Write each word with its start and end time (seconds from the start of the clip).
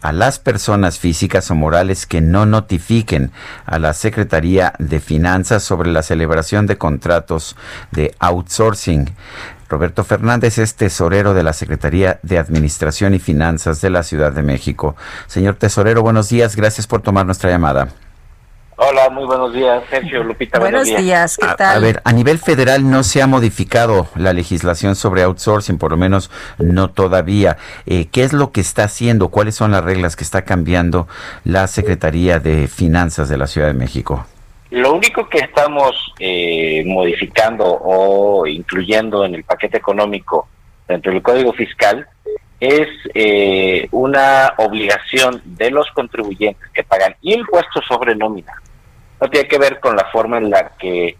a 0.00 0.12
las 0.12 0.38
personas 0.38 0.98
físicas 0.98 1.50
o 1.50 1.54
morales 1.54 2.06
que 2.06 2.20
no 2.20 2.46
notifiquen 2.46 3.32
a 3.66 3.78
la 3.78 3.94
Secretaría 3.94 4.72
de 4.78 5.00
Finanzas 5.00 5.62
sobre 5.62 5.90
la 5.90 6.02
celebración 6.02 6.66
de 6.66 6.78
contratos 6.78 7.56
de 7.90 8.14
outsourcing. 8.18 9.14
Roberto 9.68 10.02
Fernández 10.02 10.58
es 10.58 10.74
tesorero 10.74 11.32
de 11.32 11.44
la 11.44 11.52
Secretaría 11.52 12.18
de 12.22 12.38
Administración 12.38 13.14
y 13.14 13.20
Finanzas 13.20 13.80
de 13.80 13.90
la 13.90 14.02
Ciudad 14.02 14.32
de 14.32 14.42
México. 14.42 14.96
Señor 15.28 15.54
tesorero, 15.54 16.02
buenos 16.02 16.28
días. 16.28 16.56
Gracias 16.56 16.86
por 16.86 17.02
tomar 17.02 17.24
nuestra 17.24 17.50
llamada. 17.50 17.88
Hola, 18.82 19.10
muy 19.10 19.26
buenos 19.26 19.52
días, 19.52 19.82
Sergio 19.90 20.24
Lupita. 20.24 20.58
Buenos, 20.58 20.86
días. 20.86 21.36
¿qué 21.36 21.46
tal? 21.58 21.76
A, 21.76 21.78
ver, 21.80 22.00
a 22.02 22.12
nivel 22.14 22.38
federal 22.38 22.90
no 22.90 23.02
se 23.02 23.20
ha 23.20 23.26
modificado 23.26 24.08
la 24.16 24.32
legislación 24.32 24.96
sobre 24.96 25.22
outsourcing, 25.22 25.76
por 25.76 25.90
lo 25.90 25.98
menos 25.98 26.30
no 26.56 26.88
todavía. 26.88 27.58
Eh, 27.84 28.06
¿Qué 28.10 28.22
es 28.22 28.32
lo 28.32 28.52
que 28.52 28.62
está 28.62 28.84
haciendo? 28.84 29.28
¿Cuáles 29.28 29.54
son 29.54 29.72
las 29.72 29.84
reglas 29.84 30.16
que 30.16 30.24
está 30.24 30.46
cambiando 30.46 31.08
la 31.44 31.66
Secretaría 31.66 32.38
de 32.38 32.68
Finanzas 32.68 33.28
de 33.28 33.36
la 33.36 33.46
Ciudad 33.48 33.66
de 33.66 33.74
México? 33.74 34.24
Lo 34.70 34.94
único 34.94 35.28
que 35.28 35.40
estamos 35.40 36.14
eh, 36.18 36.82
modificando 36.86 37.66
o 37.66 38.46
incluyendo 38.46 39.26
en 39.26 39.34
el 39.34 39.44
paquete 39.44 39.76
económico 39.76 40.48
dentro 40.88 41.12
del 41.12 41.20
Código 41.20 41.52
Fiscal 41.52 42.08
es 42.58 42.88
eh, 43.12 43.88
una 43.90 44.54
obligación 44.56 45.42
de 45.44 45.70
los 45.70 45.86
contribuyentes 45.90 46.66
que 46.72 46.82
pagan 46.82 47.14
impuestos 47.20 47.84
sobre 47.86 48.16
nómina 48.16 48.54
no 49.20 49.28
tiene 49.28 49.48
que 49.48 49.58
ver 49.58 49.80
con 49.80 49.96
la 49.96 50.04
forma 50.06 50.38
en 50.38 50.50
la 50.50 50.72
que 50.78 51.16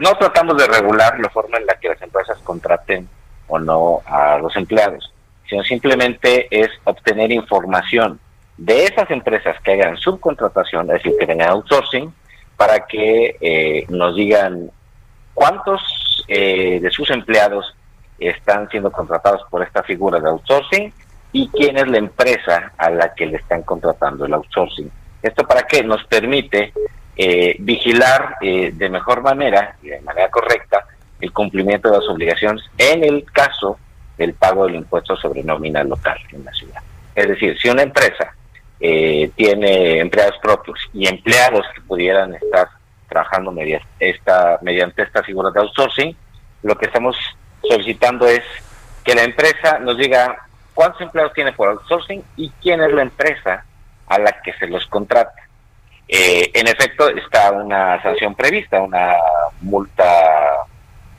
no 0.00 0.14
tratamos 0.16 0.56
de 0.58 0.66
regular 0.66 1.18
la 1.18 1.30
forma 1.30 1.56
en 1.58 1.66
la 1.66 1.74
que 1.74 1.88
las 1.88 2.02
empresas 2.02 2.38
contraten 2.44 3.08
o 3.48 3.58
no 3.58 4.02
a 4.04 4.38
los 4.38 4.54
empleados, 4.56 5.12
sino 5.48 5.62
simplemente 5.62 6.46
es 6.50 6.68
obtener 6.84 7.32
información 7.32 8.20
de 8.58 8.84
esas 8.84 9.10
empresas 9.10 9.56
que 9.62 9.72
hagan 9.72 9.96
subcontratación, 9.96 10.90
es 10.90 11.02
decir, 11.02 11.14
que 11.18 11.26
tengan 11.26 11.50
outsourcing, 11.50 12.12
para 12.56 12.86
que 12.86 13.36
eh, 13.40 13.86
nos 13.88 14.16
digan 14.16 14.70
cuántos 15.34 16.24
eh, 16.28 16.80
de 16.80 16.90
sus 16.90 17.10
empleados 17.10 17.74
están 18.18 18.68
siendo 18.70 18.90
contratados 18.90 19.42
por 19.50 19.62
esta 19.62 19.82
figura 19.82 20.18
de 20.20 20.28
outsourcing 20.28 20.92
y 21.32 21.48
quién 21.48 21.76
es 21.76 21.86
la 21.86 21.98
empresa 21.98 22.72
a 22.78 22.90
la 22.90 23.14
que 23.14 23.26
le 23.26 23.36
están 23.36 23.62
contratando 23.62 24.24
el 24.24 24.32
outsourcing. 24.32 24.90
¿Esto 25.22 25.46
para 25.46 25.62
qué? 25.62 25.82
Nos 25.82 26.02
permite 26.04 26.72
eh, 27.16 27.56
vigilar 27.58 28.36
eh, 28.42 28.72
de 28.74 28.88
mejor 28.90 29.22
manera 29.22 29.76
y 29.82 29.88
de 29.88 30.00
manera 30.02 30.30
correcta 30.30 30.84
el 31.20 31.32
cumplimiento 31.32 31.90
de 31.90 31.98
las 31.98 32.08
obligaciones 32.08 32.62
en 32.76 33.04
el 33.04 33.24
caso 33.32 33.78
del 34.18 34.34
pago 34.34 34.66
del 34.66 34.76
impuesto 34.76 35.16
sobre 35.16 35.42
nómina 35.42 35.82
local 35.82 36.18
en 36.32 36.44
la 36.44 36.52
ciudad. 36.52 36.82
Es 37.14 37.28
decir, 37.28 37.56
si 37.58 37.68
una 37.68 37.82
empresa 37.82 38.34
eh, 38.78 39.30
tiene 39.34 40.00
empleados 40.00 40.34
propios 40.42 40.78
y 40.92 41.08
empleados 41.08 41.64
que 41.74 41.80
pudieran 41.80 42.34
estar 42.34 42.68
trabajando 43.08 43.50
mediante 43.50 43.86
esta, 43.98 44.58
mediante 44.60 45.02
esta 45.02 45.22
figura 45.22 45.50
de 45.50 45.60
outsourcing, 45.60 46.14
lo 46.62 46.76
que 46.76 46.86
estamos 46.86 47.16
solicitando 47.62 48.26
es 48.28 48.42
que 49.04 49.14
la 49.14 49.22
empresa 49.22 49.78
nos 49.78 49.96
diga 49.96 50.36
cuántos 50.74 51.00
empleados 51.00 51.32
tiene 51.32 51.52
por 51.52 51.68
outsourcing 51.68 52.22
y 52.36 52.50
quién 52.62 52.82
es 52.82 52.92
la 52.92 53.02
empresa 53.02 53.64
a 54.06 54.18
la 54.18 54.32
que 54.42 54.52
se 54.54 54.66
los 54.66 54.86
contrata. 54.86 55.45
Eh, 56.08 56.50
en 56.54 56.68
efecto, 56.68 57.08
está 57.08 57.52
una 57.52 58.00
sanción 58.02 58.34
prevista, 58.34 58.80
una 58.80 59.14
multa 59.60 60.04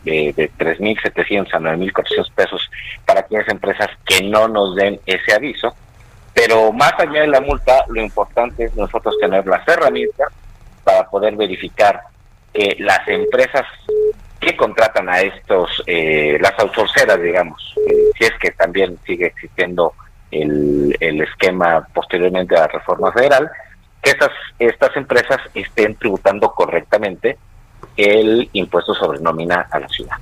de, 0.03 0.33
de 0.35 0.51
3.700 0.51 1.53
a 1.53 1.59
9.400 1.59 2.31
pesos 2.33 2.69
para 3.05 3.21
aquellas 3.21 3.47
empresas 3.49 3.89
que 4.05 4.23
no 4.23 4.47
nos 4.47 4.75
den 4.75 4.99
ese 5.05 5.33
aviso. 5.33 5.75
Pero 6.33 6.71
más 6.71 6.93
allá 6.99 7.21
de 7.21 7.27
la 7.27 7.41
multa, 7.41 7.83
lo 7.89 8.01
importante 8.01 8.65
es 8.65 8.75
nosotros 8.75 9.15
tener 9.19 9.45
las 9.47 9.67
herramientas 9.67 10.31
para 10.83 11.09
poder 11.09 11.35
verificar 11.35 11.99
que 12.53 12.77
las 12.79 13.05
empresas 13.07 13.65
que 14.39 14.55
contratan 14.55 15.09
a 15.09 15.19
estos, 15.21 15.83
eh, 15.87 16.37
las 16.39 16.53
outsourceras, 16.59 17.21
digamos, 17.21 17.73
eh, 17.89 18.11
si 18.17 18.25
es 18.25 18.33
que 18.39 18.51
también 18.51 18.97
sigue 19.05 19.25
existiendo 19.25 19.93
el, 20.31 20.95
el 20.99 21.21
esquema 21.21 21.85
posteriormente 21.93 22.55
a 22.55 22.61
la 22.61 22.67
reforma 22.67 23.11
federal, 23.11 23.49
que 24.07 24.11
estas, 24.11 24.31
estas 24.57 24.95
empresas 24.95 25.37
estén 25.53 25.95
tributando 25.95 26.51
correctamente 26.51 27.37
el 27.97 28.49
impuesto 28.53 28.93
sobre 28.93 29.19
nómina 29.19 29.67
a 29.69 29.79
la 29.79 29.87
ciudad. 29.89 30.15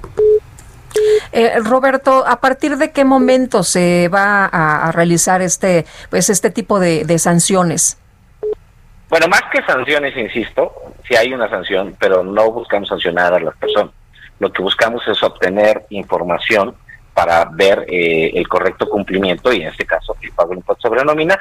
Eh, 1.31 1.59
Roberto, 1.59 2.25
¿a 2.25 2.40
partir 2.40 2.78
de 2.78 2.91
qué 2.91 3.06
momento 3.06 3.62
se 3.62 4.07
va 4.07 4.46
a, 4.46 4.91
realizar 4.91 5.44
este, 5.44 5.85
pues 6.09 6.31
este 6.31 6.50
tipo 6.50 6.79
de, 6.79 7.19
sanciones? 7.19 8.00
Bueno, 9.07 9.28
más 9.28 9.44
que 9.51 9.62
sanciones, 9.62 10.17
insisto, 10.17 10.73
si 11.07 11.16
hay 11.16 11.31
una 11.31 11.47
sanción, 11.47 11.96
pero 12.00 12.23
no 12.23 12.52
buscamos 12.52 12.90
sancionar 12.90 13.35
a 13.35 13.40
las 13.40 13.56
personas. 13.57 13.94
Lo 14.40 14.52
que 14.52 14.63
buscamos 14.63 15.07
es 15.07 15.22
obtener 15.22 15.85
información 15.90 16.75
para 17.16 17.46
ver 17.46 17.86
eh, 17.88 18.31
el 18.36 18.48
correcto 18.48 18.88
cumplimiento 18.88 19.52
y 19.52 19.62
en 19.62 19.70
este 19.70 19.86
caso 19.86 20.16
el 20.22 20.31
pago 20.34 20.50
del 20.50 20.59
impuesto 20.59 20.90
sobre 20.90 21.03
nómina 21.03 21.40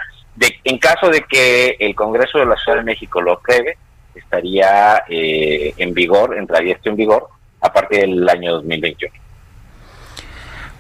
en 0.65 0.79
caso 0.79 1.11
de 1.11 1.23
que 1.23 1.77
el 1.79 1.95
Congreso 1.95 2.39
de 2.39 2.47
la 2.47 2.57
Ciudad 2.57 2.79
de 2.79 2.85
México 2.85 3.21
lo 3.21 3.33
apruebe, 3.33 3.77
estaría 4.15 5.05
eh, 5.09 5.75
en 5.77 5.95
vigor, 5.95 6.37
entraría 6.37 6.75
esto 6.75 6.91
en 6.91 6.97
vigor 6.97 7.29
a 7.61 7.73
partir 7.73 8.01
del 8.01 8.29
año 8.29 8.55
2021. 8.55 9.24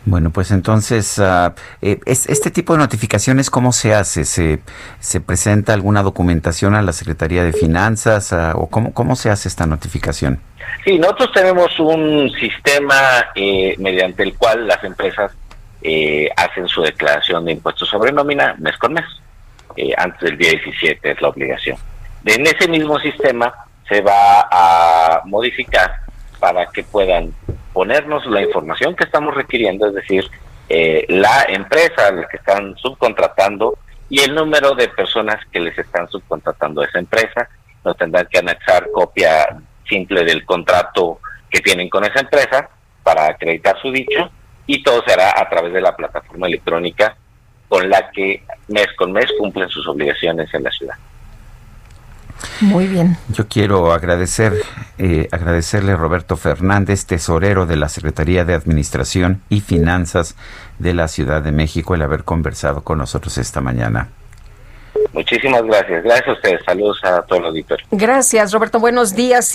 Bueno, 0.06 0.30
pues 0.30 0.50
entonces, 0.50 1.18
uh, 1.18 1.52
este 1.80 2.50
tipo 2.50 2.74
de 2.74 2.80
notificaciones, 2.80 3.48
¿cómo 3.48 3.72
se 3.72 3.94
hace? 3.94 4.24
¿Se, 4.24 4.60
se 5.00 5.20
presenta 5.20 5.72
alguna 5.72 6.02
documentación 6.02 6.74
a 6.74 6.82
la 6.82 6.92
Secretaría 6.92 7.42
de 7.42 7.52
Finanzas 7.52 8.32
ah, 8.34 8.52
o 8.54 8.68
cómo, 8.68 8.92
cómo 8.92 9.16
se 9.16 9.30
hace 9.30 9.48
esta 9.48 9.64
notificación? 9.64 10.40
Sí, 10.84 10.98
nosotros 10.98 11.32
tenemos 11.32 11.78
un 11.80 12.30
sistema 12.38 12.96
eh, 13.34 13.74
mediante 13.78 14.22
el 14.22 14.36
cual 14.36 14.66
las 14.66 14.82
empresas 14.84 15.32
eh, 15.80 16.28
hacen 16.36 16.68
su 16.68 16.82
declaración 16.82 17.44
de 17.46 17.52
impuestos 17.52 17.88
sobre 17.88 18.12
nómina 18.12 18.54
mes 18.58 18.76
con 18.76 18.92
mes. 18.92 19.04
Eh, 19.76 19.92
antes 19.96 20.20
del 20.20 20.36
día 20.36 20.50
17 20.50 21.10
es 21.10 21.20
la 21.22 21.28
obligación. 21.28 21.78
En 22.26 22.46
ese 22.46 22.68
mismo 22.68 22.98
sistema 23.00 23.52
se 23.88 24.02
va 24.02 24.48
a 24.50 25.22
modificar 25.24 26.00
para 26.38 26.66
que 26.66 26.84
puedan 26.84 27.32
ponernos 27.74 28.24
la 28.26 28.40
información 28.40 28.96
que 28.96 29.04
estamos 29.04 29.34
requiriendo, 29.34 29.88
es 29.88 29.94
decir, 29.94 30.30
eh, 30.68 31.04
la 31.08 31.44
empresa 31.48 32.08
a 32.08 32.12
la 32.12 32.28
que 32.28 32.38
están 32.38 32.74
subcontratando 32.76 33.76
y 34.08 34.20
el 34.20 34.34
número 34.34 34.74
de 34.74 34.88
personas 34.88 35.44
que 35.52 35.60
les 35.60 35.76
están 35.76 36.08
subcontratando 36.08 36.80
a 36.80 36.86
esa 36.86 37.00
empresa. 37.00 37.48
Nos 37.84 37.96
tendrán 37.98 38.26
que 38.30 38.38
anexar 38.38 38.90
copia 38.92 39.58
simple 39.86 40.24
del 40.24 40.44
contrato 40.46 41.20
que 41.50 41.60
tienen 41.60 41.90
con 41.90 42.04
esa 42.04 42.20
empresa 42.20 42.70
para 43.02 43.26
acreditar 43.26 43.76
su 43.82 43.90
dicho 43.90 44.30
y 44.66 44.82
todo 44.82 45.02
será 45.06 45.34
a 45.36 45.48
través 45.50 45.72
de 45.72 45.80
la 45.80 45.94
plataforma 45.94 46.46
electrónica 46.46 47.16
con 47.68 47.90
la 47.90 48.10
que 48.10 48.42
mes 48.68 48.86
con 48.96 49.12
mes 49.12 49.26
cumplen 49.38 49.68
sus 49.68 49.86
obligaciones 49.88 50.52
en 50.54 50.62
la 50.62 50.70
ciudad. 50.70 50.94
Muy 52.64 52.86
bien. 52.86 53.16
Yo 53.28 53.46
quiero 53.46 53.92
agradecer, 53.92 54.54
eh, 54.98 55.28
agradecerle 55.30 55.92
a 55.92 55.96
Roberto 55.96 56.36
Fernández, 56.36 57.04
tesorero 57.04 57.66
de 57.66 57.76
la 57.76 57.88
Secretaría 57.88 58.44
de 58.44 58.54
Administración 58.54 59.42
y 59.48 59.60
Finanzas 59.60 60.34
de 60.78 60.94
la 60.94 61.08
Ciudad 61.08 61.42
de 61.42 61.52
México, 61.52 61.94
el 61.94 62.02
haber 62.02 62.24
conversado 62.24 62.82
con 62.82 62.98
nosotros 62.98 63.36
esta 63.38 63.60
mañana. 63.60 64.08
Muchísimas 65.12 65.62
gracias. 65.64 66.02
Gracias 66.02 66.28
a 66.28 66.32
ustedes. 66.32 66.60
Saludos 66.64 66.98
a 67.04 67.22
todos 67.22 67.42
los 67.42 67.50
auditores. 67.50 67.86
Gracias, 67.90 68.52
Roberto. 68.52 68.80
Buenos 68.80 69.14
días. 69.14 69.53